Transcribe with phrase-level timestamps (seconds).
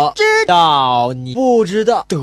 [0.00, 2.16] 我知道你不知道的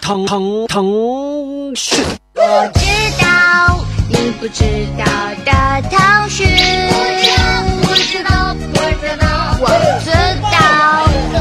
[0.00, 2.04] 腾腾腾讯。
[2.34, 2.40] 我
[2.74, 2.80] 知
[3.22, 4.64] 道你不知
[4.98, 5.04] 道
[5.44, 5.52] 的
[5.88, 6.48] 腾讯。
[6.48, 9.24] 我知道，我知道，
[9.60, 9.68] 我
[10.02, 10.10] 知
[10.42, 10.58] 道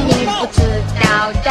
[0.06, 0.62] 你不知
[1.02, 1.04] 道
[1.42, 1.50] 的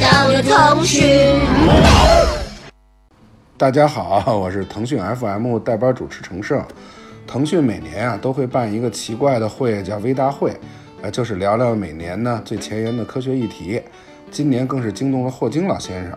[0.00, 1.40] 道你不知道的腾讯。
[3.56, 6.62] 大家好，我是腾讯 FM 代班主持程胜。
[7.26, 10.56] 腾讯每年啊都会办一个奇怪的会，叫微大会，
[11.02, 13.82] 呃，就是聊聊每年呢最前沿的科学议题。
[14.30, 16.16] 今年更是惊动了霍金老先生。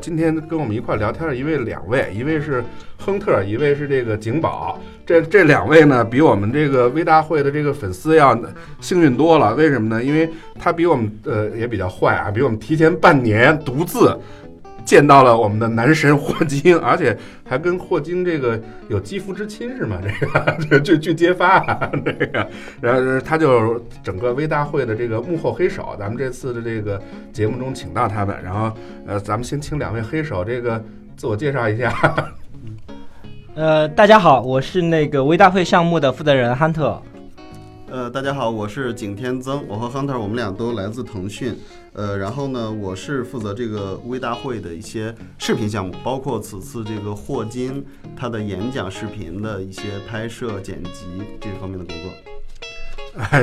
[0.00, 2.62] 今天跟我们一块聊天的一位两位，一位是
[2.98, 4.80] 亨特，一位是这个景宝。
[5.04, 8.38] 这这两位呢，比我们这个微大会的这个粉丝要
[8.80, 9.54] 幸运多了。
[9.54, 10.02] 为什么呢？
[10.02, 14.16] 因为他比我们呃也比较坏啊，比我们提前半年独自。
[14.88, 18.58] 见到了我们的男神霍金，而且还跟霍金这个
[18.88, 20.00] 有肌肤之亲是吗？
[20.58, 21.60] 这个这据揭发，
[22.06, 22.48] 这个，
[22.80, 26.98] 然后他就整个微大会的这个幕后黑手，咱们这次的这个
[27.34, 28.72] 节目中请到他们，然后
[29.06, 30.82] 呃，咱们先请两位黑手这个
[31.18, 31.92] 自我介绍一下。
[33.56, 36.98] 呃，大家好，我是那个微大会项目的负责人汉特。
[37.90, 41.58] 呃，大家好，我是景天增，我和 Hunter 我们俩都来自腾讯。
[41.94, 47.82] 呃，然后呢，我是负责这个微大会的一些视频项目，包括此次这个霍金
[48.14, 51.06] 他的演讲视频的一些拍摄、剪辑
[51.40, 52.12] 这方面的工作。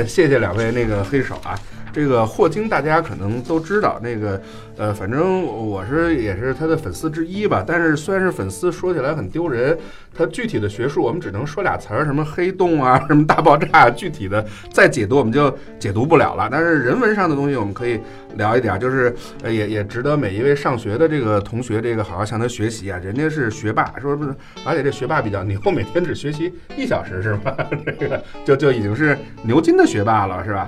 [0.06, 1.58] 谢谢两位那个黑手啊，
[1.96, 4.38] 这个霍金大家可能都知道，那个
[4.76, 7.64] 呃，反正我是也是他的粉丝之一吧。
[7.66, 9.78] 但是虽然是粉丝，说起来很丢人。
[10.18, 16.48] 他具体的学术我们只能说俩词儿，什么黑洞啊， 什么大爆炸，具体的再解读我们就解读不了了。
[16.50, 18.00] 但是人文上的东西我们可以
[18.36, 22.98] 聊一点，就是呃也也值得每一位上学的这个同学这个好好向他学习啊。
[23.02, 27.54] 人家是学霸，说不是，而且这学霸比较牛， 每天只学习一小时是吧？
[28.00, 30.66] 这个就就已经是牛津的学霸了是吧？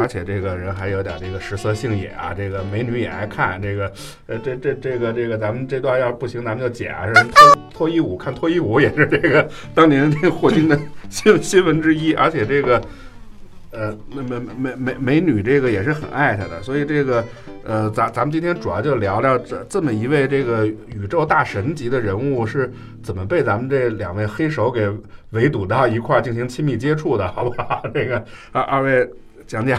[0.00, 3.92] 而且这个这个人还有点这个食色性也啊，这个美女也爱看，这个
[4.26, 8.58] 呃这这这个这个咱们这段要是不行咱们就剪啊，是，脱脱衣舞看脱衣。
[8.58, 10.80] 舞也是这个当年这个霍金的
[11.10, 12.80] 新 新闻之一，而且这个
[13.70, 17.22] 呃美美美美美女这个也是很爱他的，所以这个
[17.62, 24.90] 呃咱咱们今天主要就聊聊这这么一位这个宇宙大神级的人物是怎么被咱们这两位黑手给
[25.32, 27.82] 围堵到一块进行亲密接触的，好不好？
[27.92, 29.06] 这个二二位
[29.46, 29.78] 讲讲。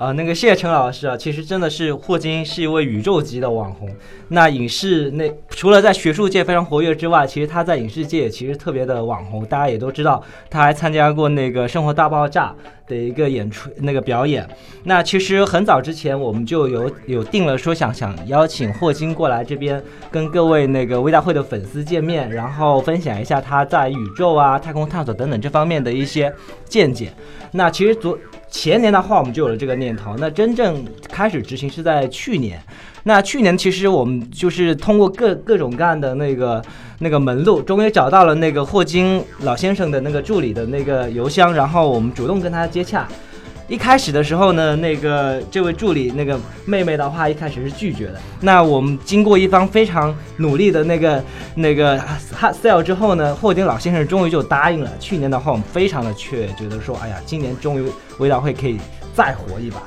[0.00, 3.86] 啊，那个谢谢陈老师啊，其实真的是霍金是一位宇宙级的网红。
[4.28, 9.44] 那影视那除了在学术界非常活跃之外，其实他在影视界也其实特别的网红。
[9.44, 12.54] 大家也都知道，他还参加过那个《生活大爆炸》
[12.88, 14.48] 的一个演出那个表演。
[14.84, 26.32] 那其实很早之前我们就有有定了说想想邀请霍金过来这边跟各位那个微大会的粉丝见面，然后分享一下他在宇宙啊、太空探索等等这方面的一些
[26.64, 27.12] 见解。
[27.52, 28.18] 那其实昨。
[28.50, 30.16] 前年的话，我们就有了这个念头。
[30.18, 32.60] 那真正开始执行是在去年。
[33.04, 36.62] 那去年其实我们就是通过各各种各样的那个
[36.98, 43.08] 那个门路，终于找到了那个霍金老先生的那个助理的那个邮箱，然后我们主动跟他接洽。
[43.70, 48.20] 一开始的时候呢，那个这位助理那个妹妹的话，一开始是拒绝的。
[48.40, 51.22] 那我们经过一方非常努力的那个
[51.54, 51.96] 那个
[52.36, 54.90] hard sell 之后呢，霍金老先生终于就答应了。
[54.98, 57.88] 去年的话，我们非常的缺，觉得说，哎呀，今年终于
[58.18, 58.76] 微大会可以
[59.14, 59.80] 再活一把。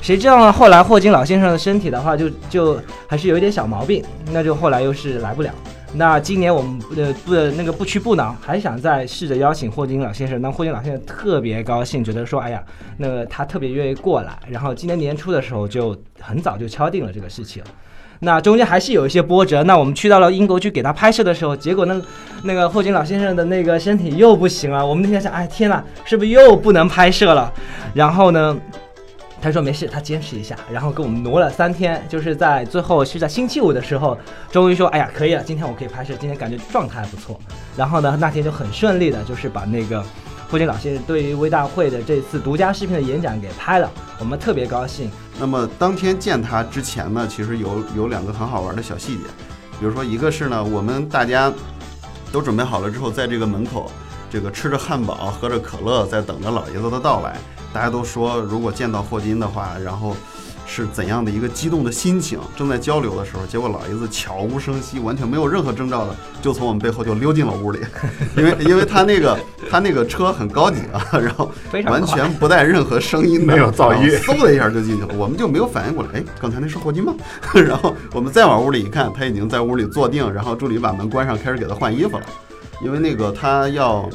[0.00, 0.52] 谁知道呢？
[0.52, 4.00] 后来霍金老先生的身体的话，就就还是有一点小毛病，
[4.30, 5.50] 那就后来又是来不了。
[5.94, 10.40] 那今年我们呃不那个不屈不挠，还想再试着邀请霍金老先生。
[10.40, 12.62] 那霍金老先生特别高兴，觉得说，哎呀，
[12.98, 14.38] 那个他特别愿意过来。
[14.48, 17.62] 然后今年年初的时候就很早就敲定了这个事情。
[18.20, 19.62] 那中间还是有一些波折。
[19.62, 22.02] 那我们去到了英国去给他拍摄的时候，结果呢，
[22.42, 24.86] 那个霍金老先生的那个身体又不行了。
[24.86, 27.52] 我们那天想，哎天呐，是不是又不能拍摄了？
[27.94, 28.56] 然后呢？
[29.40, 34.18] 他说没事，他坚持一下，然后给我们挪了三天，就是在最后是在星期五的时候，
[34.50, 37.38] 终于说，哎呀，可以了，今天我可以拍摄，今天感觉状态还不错。
[37.76, 40.04] 然后呢，那天就很顺利的，就是把那个
[40.50, 45.10] 霍金老先生对于微大会的这次独家视频的演讲给拍了，我们特别高兴。
[45.38, 49.24] 那么当天见他之前呢，其实有有两个很好玩的小细节，
[49.78, 51.52] 比如说一个是呢，我们大家
[52.32, 53.88] 都准备好了之后，在这个门口，
[54.28, 57.36] 这个吃着汉堡，喝着可乐，在等着老爷子的到来。
[57.72, 60.16] 大家都说，如果见到霍金的话，然后
[60.66, 67.80] 是怎样的一个激动的心情，正在交流的时候，结果老爷子悄无声息，完全没有任何征兆的，就从我们背后就溜进了屋里，
[68.36, 69.38] 因为因为他那个
[69.70, 71.50] 他那个车很高级啊，然后
[71.86, 77.14] 完全不带任何声音的，没有噪音嗖的一下就进去了，我们就没有反应过来，哎，刚才那是霍金吗？
[77.54, 82.24] 然后我们再往屋里一看，他已经在屋里坐定，然后助理把门关上，开始给他换衣服了，
[82.82, 84.08] 因为那个他要。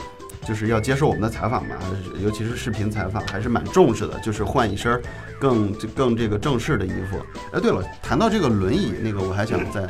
[0.45, 1.75] 就是要接受我们的采访嘛，
[2.21, 4.19] 尤其是视频采访，还是蛮重视的。
[4.19, 5.01] 就是换一身
[5.39, 7.17] 更更这个正式的衣服。
[7.53, 9.87] 哎，对了，谈到这个轮椅，那个我还想再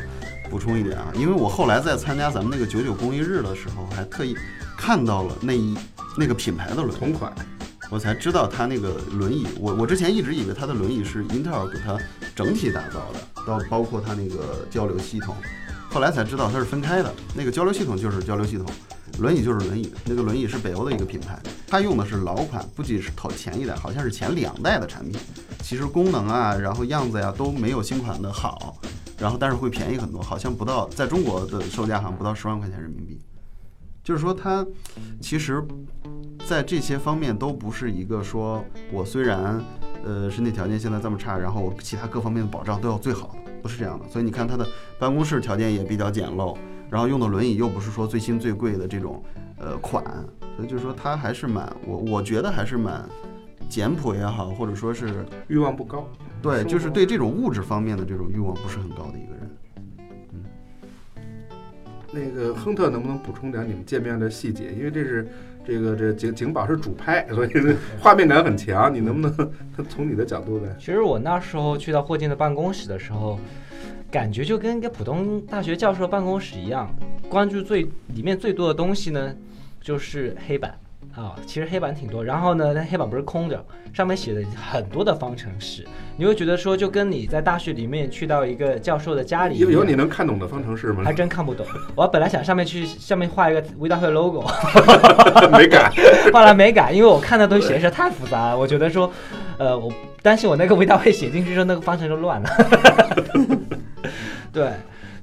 [0.50, 4.36] 补充一点啊，因为我后来在参加咱们那个九九公益日的时候，还特意
[4.78, 5.78] 看到了那一
[6.18, 7.34] 那个品牌的轮椅，同款，
[7.90, 11.98] 我才知道它那个轮椅，我我之前一直以为它的轮椅是英特尔给它
[12.36, 15.36] 整体打造的，到包括它那个交流系统，
[15.94, 18.66] 后来才知道它是分开的，那个交流系统就是交流系统，
[19.20, 25.16] 轮椅就是轮椅，那个轮椅是北欧的一个品牌，它用的是老款，不仅是头前一代，好像是前两代的产品，
[25.62, 28.76] 其实功能啊，然后样子呀、都没有新款的好，
[29.20, 33.20] 然后但是会便宜很多，好像不到在中国的售价好像不到十万块钱人民币，
[34.04, 34.66] 就是说它
[35.22, 35.64] 其实
[36.48, 39.64] 在这些方面都不是一个说我虽然
[40.04, 44.08] 呃身体条件现在这么差，然后其他各方面的保障都要最好的，不是这样的。
[44.08, 44.68] 所以你看他的
[45.00, 46.56] 办公室条件也比较简陋，
[46.92, 49.24] 然后用的轮椅又不是说最新最贵的这种
[49.58, 50.04] 呃款，
[50.56, 53.04] 所以就是说他还是蛮我我觉得还是蛮
[53.68, 56.08] 简朴也好，或者说是欲望不高。
[56.42, 59.58] 对，就是对这种物质方面的这种欲望不是很高的一个人。
[60.34, 60.44] 嗯
[62.16, 64.72] 那个亨特能不能补充点你们见面的细节？
[64.72, 65.28] 因为这是
[65.66, 67.50] 这个这景景宝是主拍， 所以
[68.00, 68.94] 画面感很强。
[68.94, 69.52] 你能不能
[69.90, 70.76] 从你的角度来？
[70.80, 73.40] 其实我那时候去到霍金的办公室的时候，
[74.12, 76.94] 感觉就跟一个普通大学教授办公室一样，
[77.30, 77.84] 关注最
[78.14, 79.36] 里面最多的东西呢，
[79.82, 80.78] 就是黑板
[81.16, 82.24] 啊，其实黑板挺多。
[82.24, 83.64] 然后呢，那黑板不是空着，
[83.94, 85.86] 上面写的很多的方程式，
[86.18, 91.04] 你会觉得说，就跟你在大学里面去到一个教授的家里，有有你能看懂的方程式吗？
[91.06, 91.64] 还真看不懂。
[91.94, 94.44] 我本来想上面去上面画一个微大会 logo，
[95.56, 95.92] 没改。
[96.34, 99.12] 后来没改，因为我看的东西写的实在太复杂了，我觉得说，
[99.60, 99.94] 呃，我
[100.24, 102.50] 担心我那个微大会写进去之后，那个方程就乱了。
[104.52, 104.72] 对，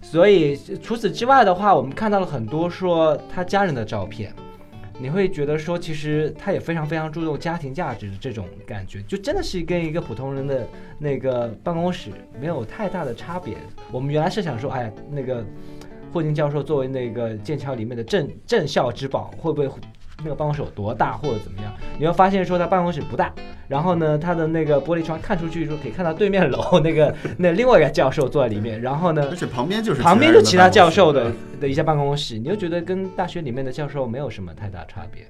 [0.00, 4.32] 所以除此之外的话，我们看到了很多说他家人的照片。
[5.00, 10.69] 你会觉得说，其实他也非常非常注重家庭价值的这种感觉，就真的是跟一个普通人的
[10.99, 13.56] 那个办公室没有太大的差别。
[13.91, 15.43] 我们原来是想说，哎，那个
[16.12, 19.67] 霍金教授作为那个剑桥里面的镇镇校之宝，会不会
[20.22, 21.72] 那个办公室有多大或者怎么样？
[21.99, 23.32] 你会发现说他办公室不大，
[23.69, 31.32] 然后呢，他的那个玻璃窗看出去说可以看到对面楼那个那另外一个教授坐在里面，然后呢，而且旁边就是旁边就其他教授的的
[31.62, 35.26] 的一些办公室，你就觉得跟大学里面的教授没有什么太大差别。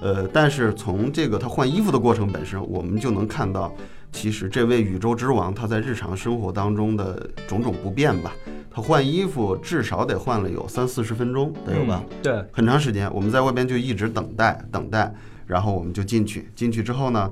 [0.00, 3.74] 呃，但是从这个他换衣服的过程本身，我们就能看到，
[4.12, 8.32] 其实这位宇宙之王他在日常生活当中的种种不便吧。
[8.78, 12.00] 他换衣服至少得换了有三四十分钟，得有吧？
[12.08, 15.12] 嗯对，很长时间，我们在外边就一直等待等待，
[15.48, 16.48] 然后我们就进去。
[16.54, 17.28] 进去之后呢，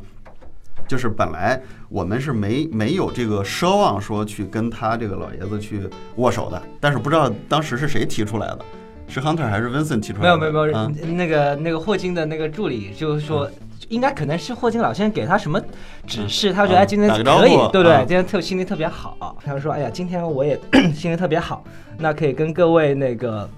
[0.89, 8.59] 就是本来我们是没没有这个奢望说去跟他这个老爷子去握手的，但是不知道当时是谁提出来的，
[9.07, 10.37] 是 Hunter 还是 Vincent 提出来的？
[10.37, 13.49] 没有没有没有，啊那个那个霍金的那个助理就是说。
[13.89, 15.61] 应该可能是霍金老先生给他什么
[16.07, 17.93] 指示，他觉得啊哎今天可以，对不对？
[17.93, 17.99] 啊。
[18.01, 21.63] 今天特心情特别好，他说哎呀今天我也 心情特别好，
[21.99, 23.49] 那可以跟各位那个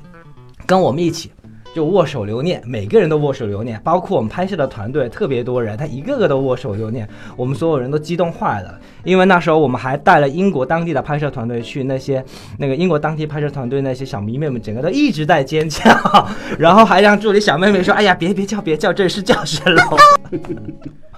[0.67, 1.31] 跟我们一起
[1.75, 8.79] 就握手留念，每个人都握手留念，包括我们拍摄的团队特别多人，他一个个都握手留念，我们所有人都激动坏了。
[9.05, 12.25] 因为那时候我们还带了英国当地的拍摄团队去，那些
[12.59, 15.85] 那个英国当地拍摄团队那些小迷妹们，整个都一直在尖叫，
[16.59, 19.83] 然后还让助理小妹妹说：“哎呀，别别叫别叫，这是教学楼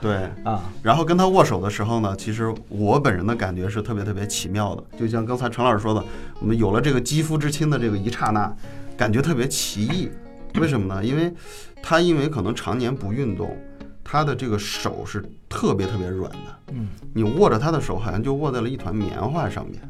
[0.00, 0.62] 对，啊。
[0.82, 6.04] 然后跟他握手的时候呢，其实我本人的感觉是特别特别奇妙的，就像刚才陈老师说的，
[6.40, 8.52] 我们有了这个肌肤之亲的这个一刹那，
[8.96, 10.08] 感觉特别奇异。
[10.54, 11.04] 为什么呢？
[11.04, 11.32] 因为
[11.82, 13.56] 他因为可能常年不运动，
[14.02, 19.80] 他的这个手是特别特别软的，嗯，你握着他的手好像就握在了一团棉花上面。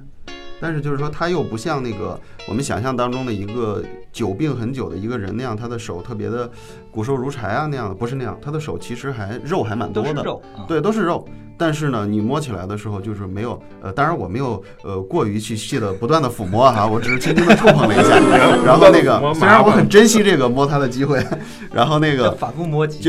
[0.60, 6.50] 但是就是说，他又不像那个我们想象当中的一个久病很久的一个人那样，他的手特别的
[6.90, 10.64] 骨瘦如柴啊那样的，不是那样，他的手其实还肉还蛮多的，肉啊。
[10.66, 11.26] 对，都是肉。
[11.56, 18.16] 但是呢，你摸起来的时候就是没有，呃，当然我没有呃过于去细的不断的抚摸哈，我只是轻轻的触碰了一下。
[18.64, 21.22] 然后那个虽然我很珍惜这个摸它的机会，
[21.70, 23.02] 然后那个反复摸几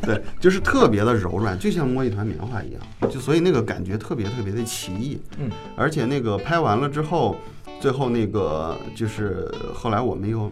[0.00, 5.20] 对，就是特别的柔软，就像摸一团棉花一样，就所以那个感觉特别特别的奇异。
[5.36, 7.36] 嗯，而且那个拍完了之后，
[7.80, 10.50] 最后那个就是后来我们又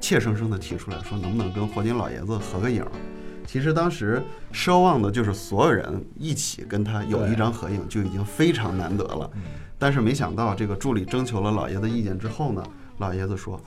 [0.00, 2.84] 怯生生的提出来说，能不能跟霍金老爷子合个影？
[3.46, 4.22] 其实当时
[4.52, 9.30] 奢望的就是所有人一起跟他有一张合影，就已经非常难得了。
[9.78, 12.62] 但是没想到，这个助理征求了老爷子意见之后呢，
[12.98, 13.60] 老爷子说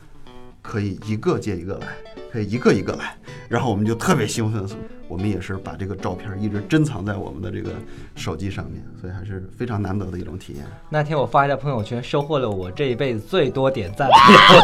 [0.61, 1.87] 可以一个接一个来，
[2.37, 3.15] 可以一个一个来。
[3.49, 4.63] 然后我们就特别兴奋，
[5.07, 7.71] 我们也是把这个照片一直珍藏在我们的这个
[8.13, 10.65] 手机上面，所以还是非常难得的一种体验。
[10.89, 14.09] 那天我发一条朋友圈，收获了我这一辈子最多点赞。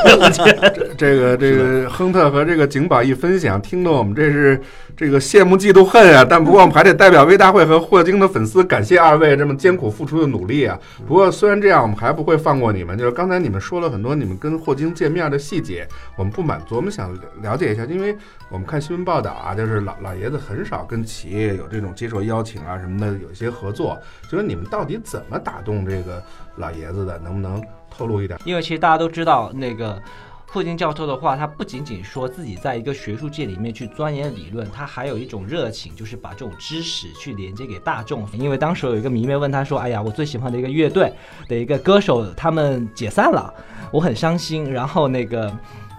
[0.98, 4.62] 这个这个亨特和这个景宝一分享，听得我们这是
[4.98, 6.28] 这个羡慕嫉妒恨啊！
[6.30, 10.78] 但不过我们还得代表微大会和霍金的粉丝感谢二位这么艰苦付出的努力啊！
[11.08, 12.98] 不过虽然这样，我们还不会放过你们。
[12.98, 15.88] 就是刚才你们说了很多你们跟霍金见面的细节，
[16.18, 18.18] 我们不满足，我们想了解一下，因为
[18.50, 23.98] 我们看新闻报道啊，就是老老爷子很少跟企业有这种接受邀请啊什么的，有一些合作。
[24.30, 26.22] 就是你们到底怎么打动这个
[26.58, 27.18] 老爷子的？
[27.20, 28.40] 能不能透露一点？
[28.44, 30.02] 因为其实大家都知道，那个
[30.48, 38.28] 霍金教授的话，他不仅仅说自己在一个学术界里面去钻研理论，他还有一种热情，就是把这种知识去连接给大众。
[38.34, 41.12] 因为当时有一个迷妹问他说：“哎呀，我最喜欢的一个乐队
[41.48, 43.54] 的一个歌手他们解散了，
[43.92, 45.52] 我很伤心。”然后那个。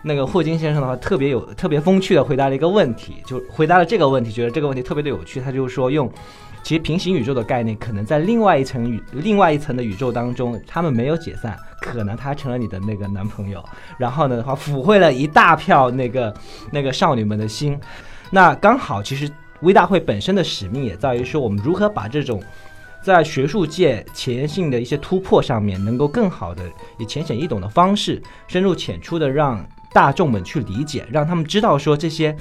[0.06, 5.40] 那个霍金先生的话特别有特别风趣的回答了一个问题，就回答了这个问题，觉得这个问题特别的有趣。
[5.40, 6.12] 他就是说，用
[6.62, 13.64] 其实平行宇宙的概念，可能在另外一层宇另外一层的宇宙当中，他们没有解散，可能他成了你的那个男朋友。
[13.96, 16.34] 然后呢的话，抚慰了一大票那个
[16.70, 17.80] 那个少女们的心。
[18.30, 19.26] 那刚好，其实
[19.62, 22.42] 微大会本身的使命也在于说，我们如何把这种
[23.02, 26.62] 在学术界前沿性的一些突破上面，能够更好的
[26.99, 29.66] 以浅显易懂的方式，深入浅出的让。
[29.94, 32.36] 大众们去理解，让他们知道说这些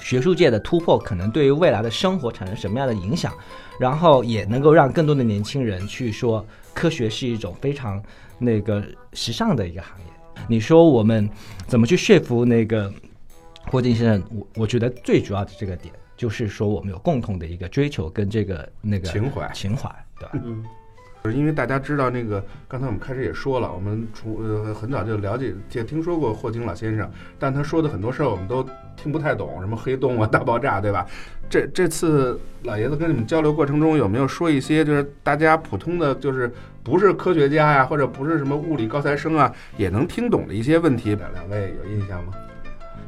[0.00, 3.32] 学术界的突破可能对于未来的生活产生什么样的影响，
[3.78, 6.44] 然后也能够让更多的年轻人去说
[6.74, 8.02] 科学是一种非常
[8.36, 10.04] 那个时尚的一个行业。
[10.48, 11.30] 你说我们
[11.68, 12.92] 怎么去说服那个
[13.70, 14.22] 霍金先生？
[14.30, 20.30] 我我觉得最主要的这个点就是说我们有共同的一个追求跟这个那个情怀情怀，对吧？
[20.34, 20.64] 嗯。
[21.32, 28.62] 因为大家知道那个，刚才我们开始也说了，我们从呃很早就了解也听说过霍金老先生，但他说的很多事儿我们都
[28.96, 31.06] 听不太懂，什么黑洞啊、大爆炸，对吧？
[31.48, 36.52] 这这次老爷子跟你们交流过程中有没有说一些就是大家普通的就是
[36.82, 41.14] 不是科学家呀，或者不是什么物理高材生啊，也能听懂的一些问题？
[41.14, 42.32] 两两位有印象吗？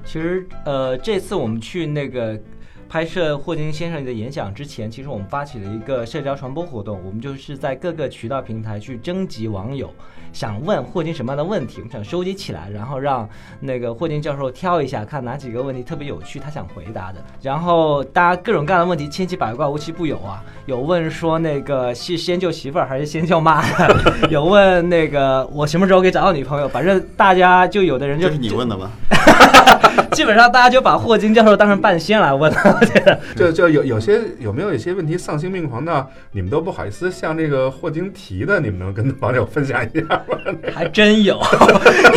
[0.05, 2.39] 其实呃，这次我们去那个。
[2.89, 9.93] 拍摄霍金先生的演讲之前，其实我们发起了一个社交传播活动，我们就是在各个渠道平台去征集网友
[10.33, 13.29] 想问霍金什么样的问题，我们想收集起来，然后让
[13.61, 17.23] 那个霍金教授挑一下，看哪几个问题特别有趣，他想回答的。
[17.43, 20.43] 然后大家各种各样的问题千奇百怪，无奇不有啊。
[20.65, 23.63] 有问说那个是先救媳妇儿还是先救妈？
[24.31, 26.67] 有问那个我什么时候可以找到女朋友？
[26.69, 28.91] 反正大家就有的人就是你问的吗？
[30.13, 32.53] 基本上大家就把霍金教授当成半仙来问。
[33.37, 40.39] 就就有有些有没有一些问题丧心病狂到你们都不好意思向这个霍金提的，你们能跟网友分享一下吗？
[40.75, 41.41] 还真有，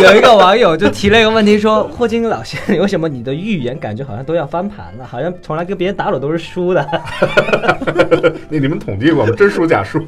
[0.02, 5.06] 有一个网友就提了一个问题，说霍金老先生，为什么你的预言感觉好像都要翻盘了？
[5.06, 6.88] 好像从来跟别人打赌都是输的。
[8.50, 9.34] 那你们统计过吗？
[9.38, 10.00] 真输假输？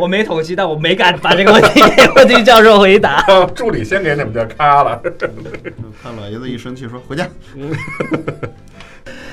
[0.00, 3.22] 我没统计，但我没敢把这个问题给霍金教授回答。
[3.54, 5.00] 助理先给你们就咔了。
[6.02, 7.28] 看老爷子一生气说回家。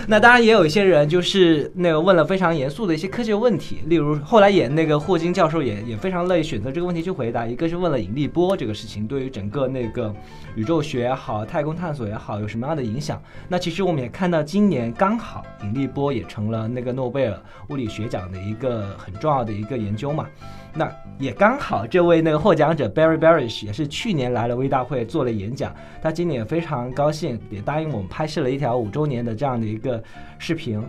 [0.08, 7.46] 那当然也有一些人，就是那个问了非常严肃的一些科学问题，例如后来演那个霍金教授也也非常乐意选择这个问题去回答。
[7.46, 10.13] 一个是问了引力波这个事情对于整个那个
[10.56, 13.22] 宇宙学也好、太空探索也好有什么样的影响。
[13.48, 17.39] 那其实我们也看到，今年刚好引力波也成了那个诺贝尔
[17.70, 20.27] 物理学奖的一个很重要的一个研究嘛。
[20.72, 29.99] 那也刚好，这位那个获奖者 Barry Barish 也是去年来了微大会做了演讲，他今年也非常高兴，也答应我们拍摄了一条五周年的这样的一个
[30.38, 30.82] 视频。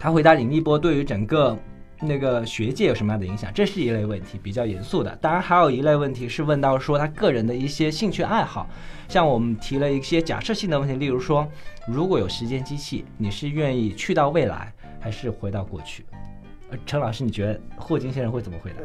[0.00, 1.58] 他回答林立波对于整个
[2.00, 5.16] 那个学界有什么样的影响，这是一类问题，比较严肃的。
[5.16, 8.68] 当然还有一类问题是问到说他个人的一些兴趣爱好，
[9.08, 11.46] 像我们提了一些假设性的问题，例如说
[11.88, 16.04] 如果有时间机器，你是愿意去到未来还是回到过去？
[16.86, 18.76] 陈老师，你觉得霍金先生会怎么回答？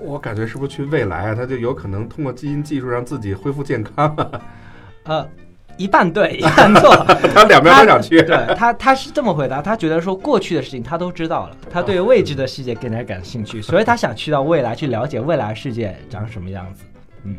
[0.00, 1.34] 我感觉是不是去未来啊？
[1.34, 4.40] 他就有可能通过基因技术让自己恢复健康啊？
[5.04, 5.28] 呃，
[5.76, 6.94] 一半对， 一半错。
[7.34, 8.22] 他两边都想去。
[8.22, 16.84] 对他，他是这么回答：他觉得说过去的事情他都知道了，他对未知的世界更加感兴趣， 所以他想去到未来去了解未来世界长什么样子。
[17.24, 17.36] 嗯，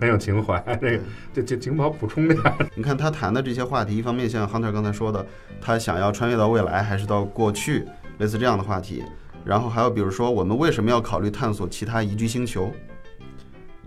[0.00, 0.62] 很有情怀。
[0.80, 1.02] 这个，
[1.32, 2.38] 这这景宝补充点。
[2.74, 5.24] 你看他谈的这些话题，一方面像 Hunter 刚才说的，
[5.60, 7.86] 他想要穿越到未来，还是到过去？
[8.18, 9.02] 类似这样的话题，
[9.46, 12.70] 然后还有比如说，我们为什么要考虑探索其他宜居星球，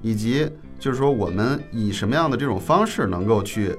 [0.02, 0.50] 以及
[0.84, 3.74] 就是说，我们以什么样的这种方式能够去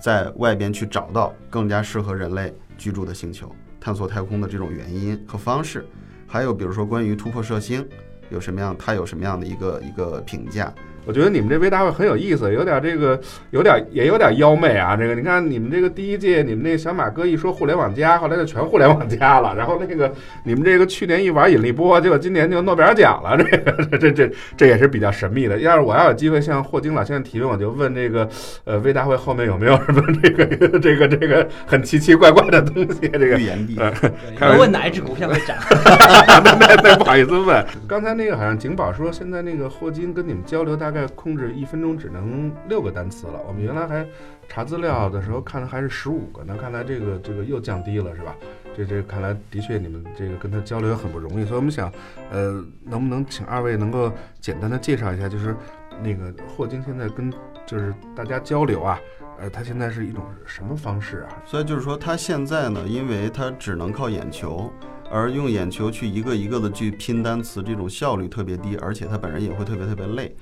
[0.00, 5.84] 在外边去找到更加适合人类居住的星球，探索太空的这种原因和方式，
[6.24, 7.84] 还有比如说关于突破射星
[8.30, 10.72] 有什么样，它有什么样的一个一个评价。
[11.06, 13.18] 我觉得你们这微大会很有意思，有点这个，
[13.50, 14.96] 有点也有点妖媚啊。
[14.96, 19.54] 这个你看，你们这个第一届，你们那个小马哥一说互联网加，后来就全互联网加了。
[19.56, 20.12] 然后那个
[20.44, 23.36] 你们这个去年一玩引力波，结果今年就诺贝尔奖了。
[23.36, 25.58] 这个这这这也是比较神秘的。
[25.60, 28.28] 要是我要有机会向霍金老先生提问，我就问这个
[28.64, 30.46] 呃微大会后面有没有什么这个
[30.80, 33.08] 这个这个很奇奇怪怪的东西？
[33.08, 33.90] 这个预言帝，对
[34.36, 35.56] 开玩笑要问哪一只股票会涨？
[36.42, 37.64] 那那那不好意思问。
[37.86, 43.40] 刚才那个好像景宝说，现在那个霍金跟你们交流，大概在控制一分钟只能六个单词了。
[43.46, 44.06] 我们原来还
[44.48, 48.34] 查资料的时候看的还是十五个那，看来这个这个又降低了，是吧？
[48.74, 51.92] 这这看来的确你们这个跟他交流很不容易，所以我们想，
[52.30, 54.10] 呃，能不能请二位能够
[54.40, 55.54] 简单的介绍一下，就是
[56.02, 57.30] 那个霍金现在跟
[57.66, 58.98] 就是大家交流啊，
[59.38, 61.42] 呃，他现在是一种什么方式啊？
[61.44, 64.70] 所以就是说，他现在呢，因为他只能靠眼球，
[65.10, 70.36] 而用眼球去一个一个的去拼单词，这种效率特别低，而且他本人也会特别特别累。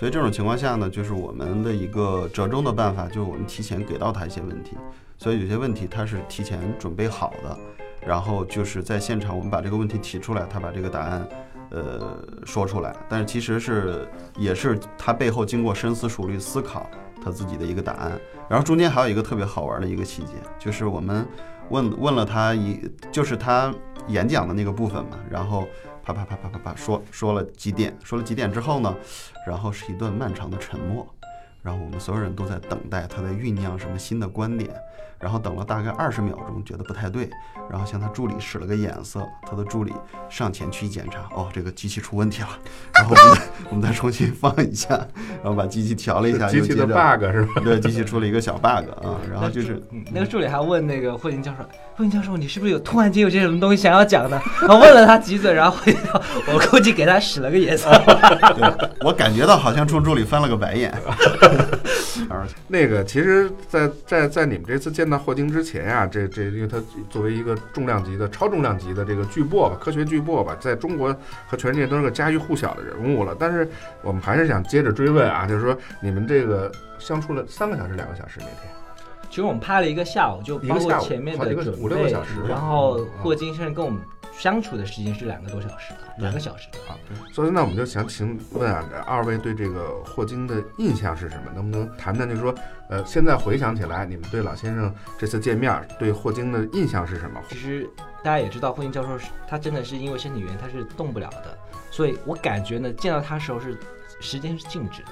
[0.00, 4.74] 所以这种情况下呢，就是我们的一个折中的办法，就是我们提前给到他一些问题。
[5.18, 7.54] 所以有些问题他是提前准备好的，
[8.06, 11.28] 然后就是在现场我们把这个问题提出来，他把这个答案。
[11.68, 16.88] 呃，说出来，但是其实是也是他背后经过深思熟虑思考
[17.22, 18.18] 他自己的一个答案。
[18.48, 21.24] 然后中间还有一个特别好玩的一个细节，就是我们
[21.68, 22.80] 问问了他一，
[23.12, 23.72] 就是他
[24.08, 25.64] 演讲的那个部分嘛，然后
[26.02, 28.94] 啪啪啪啪啪啪说说了几点，说了几点之后呢，
[29.46, 31.06] 然后是一段漫长的沉默，
[31.62, 34.70] 然后我们所有人都在等待他在酝酿什么新的观点，
[35.18, 37.28] 然后等了大概二十秒钟，觉得不太对，
[37.70, 39.92] 然后向他助理使了个眼色，他的助理
[40.28, 42.48] 上前去检查，哦，这个机器出问题了，
[42.94, 44.94] 然后我们再 我们再重新放一下，
[45.42, 47.60] 然后把机器调了一下，机器的又接着 bug 是吧？
[47.62, 51.58] 对，机器出了一个小 bug 啊， 然后就是嗯那个助理还问那个霍金教授
[51.94, 57.90] ：“霍金教授，你是不是有突然间有些什么东西想要讲呢？”然后问了他几嘴，然后霍金教我估计给他使了个眼色。
[58.56, 60.92] 对我感觉到好像冲助理翻了个白眼，
[62.68, 71.14] 那个，其实在，在在你们这次见到霍金之前呀、这这因为他作为一个重量级的、超重量级的这个巨擘吧，科学巨擘吧，在中国
[71.48, 73.34] 和全世界都是个家喻户晓的人物了。
[73.38, 73.68] 但是
[74.02, 78.70] 我们还是想接着追问啊，就是说你们这个相处了三个小时、两个小时那天，
[79.28, 83.06] 其实我们拍了一个下午，就包括一个下午前面好几个的准备，五六个小时然后嗯。
[83.22, 84.00] 霍金先生跟我们
[84.40, 86.96] 相处的时间是两个多小时，两个小时啊。
[87.30, 91.52] 所以那，我们就想请问啊，二位对这个霍金的印象是什么？
[91.54, 92.26] 能不能谈谈？
[92.26, 92.54] 就是说，
[92.88, 97.38] 呃，现在回想起来，你们对老先生这次见面，对霍金的印象是什么？
[97.50, 97.86] 其实
[98.24, 101.58] 大家也知道，霍金教授是他真的是因为身体原因他是动不了的，
[101.90, 103.78] 所以我感觉呢，见到他时候是
[104.22, 105.10] 时间是静止的。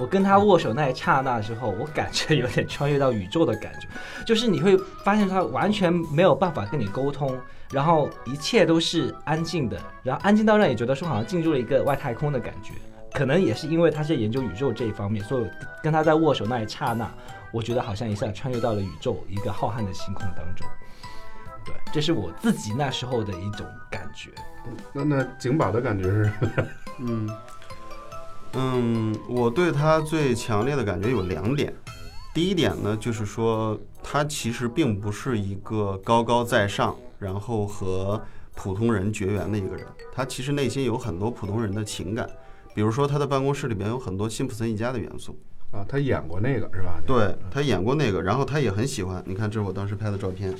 [0.00, 3.86] 我跟他握手那一刹那之后，我感觉有点穿越到宇宙的感觉，
[4.24, 7.38] 就是你会发现他完全没有办法跟你沟通，
[7.70, 12.72] 然后一切都是安静的，然后安静到让你觉得说好像进入了一个外太空的感觉。
[13.12, 15.46] 可能也是因为他是研究宇宙这一方面，所以
[15.82, 17.12] 跟他在握手那一刹那，
[17.52, 20.66] 我觉得好像一下穿越到了宇宙一个浩瀚的星空当中。
[21.64, 24.30] 对，这是我自己那时候的一种感觉。
[24.92, 26.32] 那那景宝的感觉是？
[27.00, 27.28] 嗯
[28.54, 31.72] 嗯，我对他最强烈的感觉有两点。
[32.34, 38.20] 第一点呢，就是说他其实并不是一个高高在上，然后和
[38.54, 39.86] 普通人绝缘的一个人。
[40.12, 42.28] 他其实内心有很多普通人的情感，
[42.74, 45.38] 比如说他的办公室里边有很多辛普森一家的元素。
[45.72, 47.00] 啊，他演过那个是吧？
[47.06, 49.22] 对他演过那个，然后他也很喜欢。
[49.24, 50.52] 你看，这是我当时拍的照片。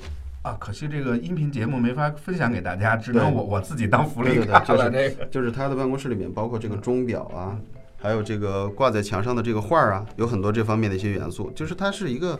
[0.42, 5.26] 啊，可惜这个音频节目没法分享给大家，只能我我自己当福利看对了这个。
[5.26, 7.58] 就是他的办公室里面，包括这个钟表啊，
[8.00, 11.52] 还有这个挂在墙上的这个画儿啊，有很多这方面的一些元素。
[11.54, 12.34] 就是他是一个，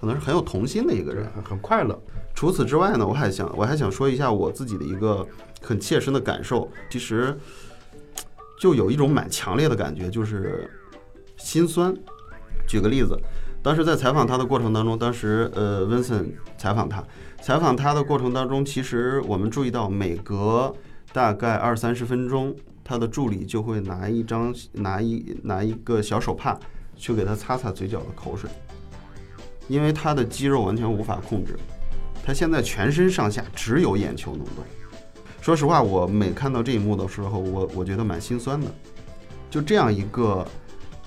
[0.00, 1.28] 可能是很有童心的一个人。
[1.34, 2.00] 很很快乐，
[2.34, 5.26] 除此之外呢，我还想我还想说一下我自己的一个
[5.60, 7.36] 很切身的感受，其实
[8.60, 10.70] 就有一种蛮强烈的感觉，就是
[11.36, 11.92] 心酸。
[12.68, 13.18] 举个例子，
[13.60, 17.02] 当时在采访他的过程当中，当时呃温森采访他，
[17.42, 20.72] 采访他的过程当中，其实我们注意到每隔
[21.12, 22.54] 大概二三十分钟，
[22.92, 26.58] 他的助理就会拿一张拿一拿一个小手帕
[26.94, 28.50] 去给他擦擦嘴角的口水，
[29.66, 31.56] 因为他的肌肉完全无法控制。
[32.22, 34.56] 他现在全身上下只有眼球能动。
[35.40, 38.66] 说实话，我每看到这一幕的时候，我我觉得蛮心酸的。
[39.48, 40.46] 就这样一个，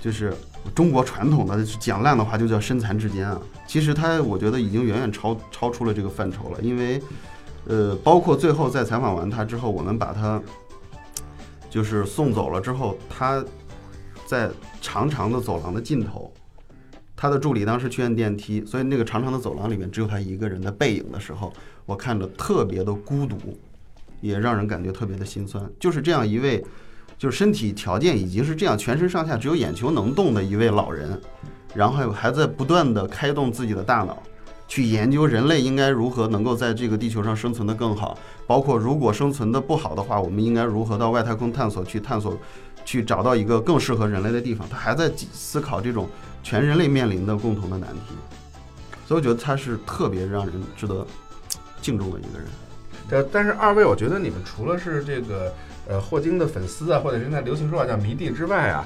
[0.02, 0.34] 就是
[0.74, 3.40] 中国传统的讲烂的话，就叫身残志坚啊。
[3.68, 6.60] 其实他，我觉得已经远远超超出了这个范畴了。
[6.64, 7.00] 因为，
[7.68, 10.42] 呃，包括最后在采访完他之后，我们把他
[11.76, 13.44] 就是送走了之后，他
[14.26, 14.50] 在
[14.82, 16.32] 长长的走廊的尽头，
[17.18, 21.52] 他的助理当时去按电梯，所以那个长长的走廊里面只有他一个人的背影的时候，
[21.86, 23.36] 我看着特别的孤独，
[24.22, 25.70] 也让人感觉特别的心酸。
[25.78, 26.64] 就是这样一位，
[27.18, 31.22] 就是身体条件已经是这样，全身上下只有眼球能动的一位老人，
[31.74, 34.24] 然后还在不断的开动自己的大脑，
[34.68, 42.38] 去研究人类应该如何能够在这个地球上生存的更好，包括如果生存的不好的话，我们应该如何到外太空探索去探索，
[42.84, 44.68] 去找到一个更适合人类的地方。
[44.68, 46.10] 他还在思考这种
[46.42, 48.16] 全人类面临的共同的难题，
[49.08, 51.06] 所以我觉得他是特别让人值得
[51.82, 52.48] 敬重的一个人。
[53.12, 55.54] 呃，但是二位，我觉得你们除了是这个
[55.88, 58.84] 呃霍金的粉丝啊，或者现在流行说法叫迷弟之外啊，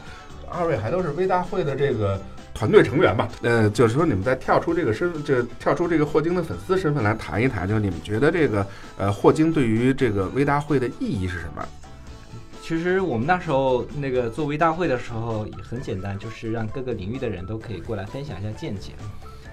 [0.50, 2.20] 二位还都是微大会的这个
[2.60, 3.30] 团队成员吧？
[3.42, 8.68] 呃，就是说你们再跳出这个身，这跳出这个霍金的粉丝身份来谈一谈，就是你们觉得这个
[8.98, 11.66] 呃霍金对于这个微大会的意义是什么？
[12.62, 18.92] 其实我们那时候那个做微大会的时候也很简单，就是让各个领域的人都可以过来分享一下见解。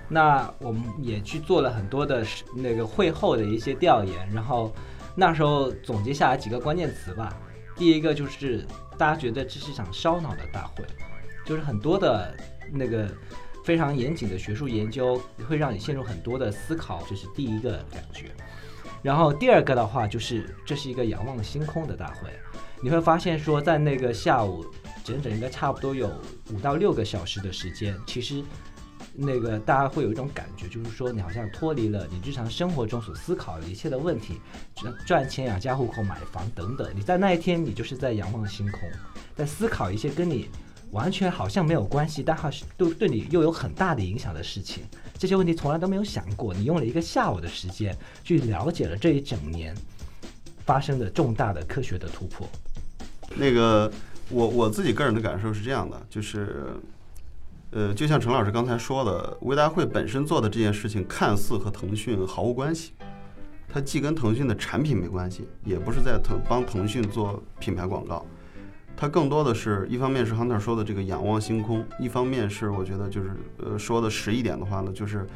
[0.09, 4.75] 那我们也去做了很多的那个会后的一些调研，然后
[5.15, 7.33] 那时候总结下来几个关键词吧。
[7.77, 8.67] 第一个就是
[8.99, 10.85] 大家觉得这是一场烧脑的大会，
[11.45, 12.35] 就是很多的
[12.73, 13.09] 那个
[13.65, 18.31] 非常严谨的学术研究会让你陷入很多的思考，这是第一个感觉。
[19.03, 22.31] 然后第二个的话就是这是一个仰望星空的大会，
[22.81, 24.65] 你会发现说在那个下午
[25.05, 26.11] 整整应该差不多有
[26.53, 28.43] 五到六个小时的时间，其实。
[29.19, 34.39] 那个大家会有一种感觉，就是说你好像脱离了你日常生活中所思考的一切的问题，
[34.75, 36.91] 赚赚钱养家糊口、买房等等。
[36.95, 38.81] 你在那一天，你就是在仰望星空，
[39.35, 40.51] 在思考一些跟你
[40.97, 44.83] 完全好像没有关系，但还是对对你又有很大的影响的事情。
[45.19, 46.55] 这些问题从来都没有想过。
[46.55, 49.75] 你用了一个下午的时间去了解了这一整年
[50.65, 52.49] 发生的重大的科学的突破。
[53.37, 53.93] 那个，
[54.31, 56.67] 我我自己个人的感受是这样的，就是。
[57.73, 62.93] 呃，就像陈老师刚才说的，微大会本身做的这件事情看似和腾讯毫无关系，
[63.69, 68.25] 它既跟腾讯的产品没关系，也不是在腾帮腾讯做品牌广告，
[68.97, 75.27] 它更多的是一方面是 Hunter 说的这个仰望星空，一方面是我觉得就是呃说的实一点的话呢，就是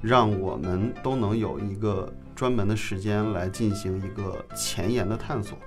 [0.00, 5.58] 让我们都能有一个专门的时间来进行一个前沿的探索。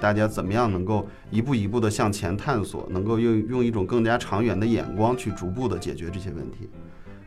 [0.00, 6.68] 大家怎么样能够一步一步的向前探索，能够用用一种更加长远的眼光去逐步的解决这些问题？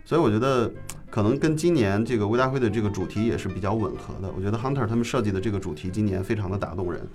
[0.03, 0.71] 所以我觉得
[1.10, 4.32] 可能跟今年这个微大会的这个主题也是比较吻合的。
[4.36, 7.06] 我觉得 Hunter 他们设计的这个主题今年非常的打动人。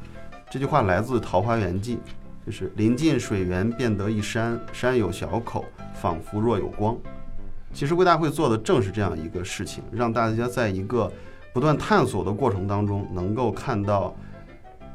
[0.51, 1.97] 这句话来自《桃花源记》，
[2.45, 6.97] 就是临近水源便得一山，山有小口，仿佛若有光。
[7.73, 11.11] 其实微大会做的正是这样一个事情，让大家在一个
[11.53, 14.15] 不断探索的过程当中，能够看到。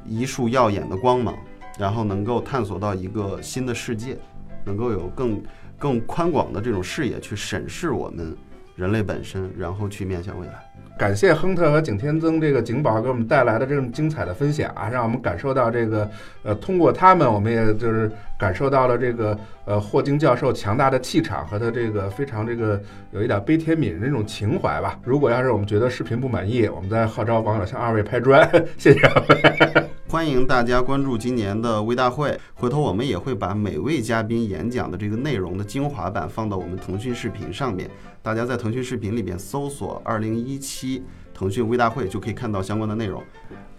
[0.09, 1.37] 一束耀眼的光芒，
[1.77, 4.17] 然后能够探索到一个新的世界，
[4.63, 5.43] 能够有更
[5.77, 8.33] 更宽广的这种视野去审视我们
[8.77, 10.73] 人类本身，然后去面向未来。
[10.97, 16.09] 感谢亨特和景天增这个景宝给我们带来的这种精彩的分享啊，让我们感受到这个
[16.43, 22.81] 呃，通过他们，我们也就是感受到了这个呃霍金教授强大的气场和他这个非常这个
[23.11, 24.99] 有一点悲天悯人那种情怀吧。
[25.03, 29.87] 如果要是我们觉得视频不满意，我们再号召网友向二位拍砖，谢谢二位。
[30.09, 37.89] 欢迎大家关注今年的微大会，回头我们也会把每位嘉宾演讲的这个内容的精华版放到我们腾讯视频上面，
[38.21, 43.21] 大家在腾讯视频里边搜索“二零一七腾讯微大会”就可以看到相关的内容。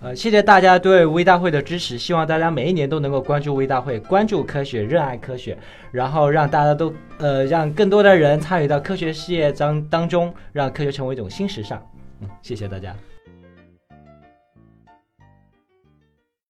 [0.03, 5.57] 呃，谢谢大家对微大会的支持，希望大家每一年都能够关注微大会，关注科学，热爱科学，
[5.91, 11.83] 然后让大家都呃让更多的人参与到科学事业当当中，让科学成为一种新时尚。
[12.21, 12.95] 嗯，谢谢大家。